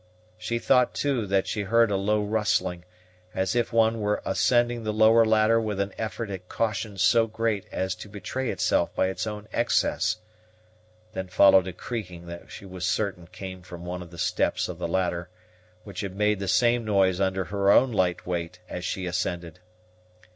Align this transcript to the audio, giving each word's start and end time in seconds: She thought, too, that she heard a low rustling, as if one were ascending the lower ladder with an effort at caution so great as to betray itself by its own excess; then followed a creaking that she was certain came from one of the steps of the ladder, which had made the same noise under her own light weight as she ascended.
She 0.39 0.57
thought, 0.57 0.95
too, 0.95 1.27
that 1.27 1.45
she 1.45 1.61
heard 1.61 1.91
a 1.91 1.95
low 1.95 2.23
rustling, 2.23 2.85
as 3.35 3.55
if 3.55 3.71
one 3.71 3.99
were 3.99 4.19
ascending 4.25 4.83
the 4.83 4.91
lower 4.91 5.23
ladder 5.23 5.61
with 5.61 5.79
an 5.79 5.93
effort 5.95 6.31
at 6.31 6.49
caution 6.49 6.97
so 6.97 7.27
great 7.27 7.67
as 7.71 7.93
to 7.97 8.09
betray 8.09 8.49
itself 8.49 8.95
by 8.95 9.09
its 9.09 9.27
own 9.27 9.47
excess; 9.53 10.17
then 11.13 11.27
followed 11.27 11.67
a 11.67 11.73
creaking 11.73 12.25
that 12.25 12.49
she 12.51 12.65
was 12.65 12.83
certain 12.87 13.27
came 13.27 13.61
from 13.61 13.85
one 13.85 14.01
of 14.01 14.09
the 14.09 14.17
steps 14.17 14.67
of 14.67 14.79
the 14.79 14.87
ladder, 14.87 15.29
which 15.83 16.01
had 16.01 16.15
made 16.15 16.39
the 16.39 16.47
same 16.47 16.83
noise 16.83 17.21
under 17.21 17.43
her 17.43 17.71
own 17.71 17.91
light 17.91 18.25
weight 18.25 18.59
as 18.67 18.83
she 18.83 19.05
ascended. 19.05 19.59